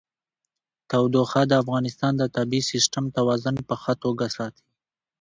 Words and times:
تودوخه 0.89 1.41
د 1.47 1.51
افغانستان 1.63 2.13
د 2.17 2.23
طبعي 2.35 2.61
سیسټم 2.71 3.05
توازن 3.17 3.55
په 3.67 3.75
ښه 3.81 3.93
توګه 4.03 4.25
ساتي. 4.37 4.65